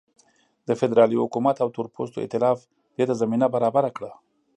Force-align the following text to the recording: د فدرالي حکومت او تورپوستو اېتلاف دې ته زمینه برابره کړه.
د 0.67 0.69
فدرالي 0.79 1.17
حکومت 1.23 1.55
او 1.63 1.67
تورپوستو 1.75 2.23
اېتلاف 2.25 2.57
دې 2.95 3.03
ته 3.09 3.13
زمینه 3.21 3.45
برابره 3.55 3.89
کړه. 3.97 4.11